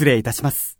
[0.00, 0.79] 失礼いたします。